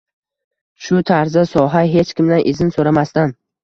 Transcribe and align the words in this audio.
Shu 0.85 1.03
tarzda 1.11 1.45
soha, 1.53 1.85
hech 1.95 2.17
kimdan 2.23 2.45
izn 2.57 2.77
so‘ramasdan 2.79 3.43